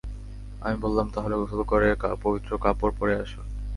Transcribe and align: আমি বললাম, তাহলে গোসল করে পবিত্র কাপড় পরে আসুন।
আমি 0.61 0.77
বললাম, 0.77 1.07
তাহলে 1.09 1.35
গোসল 1.35 1.61
করে 1.63 1.87
পবিত্র 2.23 2.51
কাপড় 2.57 2.93
পরে 2.99 3.13
আসুন। 3.15 3.45